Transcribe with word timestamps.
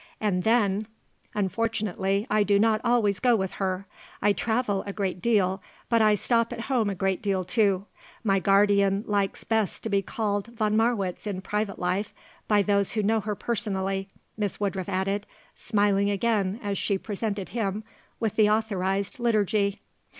And 0.19 0.41
then, 0.41 0.87
unfortunately, 1.35 2.25
I 2.27 2.41
do 2.41 2.57
not 2.57 2.81
always 2.83 3.19
go 3.19 3.35
with 3.35 3.51
her. 3.61 3.85
I 4.19 4.33
travel 4.33 4.81
a 4.87 4.93
great 4.93 5.21
deal; 5.21 5.61
but 5.89 6.01
I 6.01 6.15
stop 6.15 6.51
at 6.51 6.61
home 6.61 6.89
a 6.89 6.95
great 6.95 7.21
deal, 7.21 7.43
too. 7.43 7.85
My 8.23 8.39
guardian 8.39 9.03
likes 9.05 9.43
best 9.43 9.83
to 9.83 9.89
be 9.89 10.01
called 10.01 10.47
von 10.47 10.75
Marwitz 10.75 11.27
in 11.27 11.41
private 11.41 11.77
life, 11.77 12.15
by 12.47 12.63
those 12.63 12.93
who 12.93 13.03
know 13.03 13.19
her 13.19 13.35
personally," 13.35 14.09
Miss 14.37 14.59
Woodruff 14.59 14.89
added, 14.89 15.27
smiling 15.53 16.09
again 16.09 16.59
as 16.63 16.79
she 16.79 16.97
presented 16.97 17.49
him 17.49 17.83
with 18.19 18.37
the 18.37 18.49
authorized 18.49 19.19
liturgy. 19.19 19.81